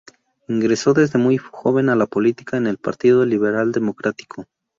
[0.47, 4.45] Ingresó desde muy joven a la política, en el Partido Liberal Democrático.